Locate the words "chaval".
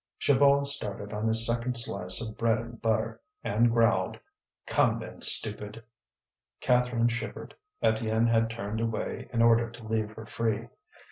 0.19-0.65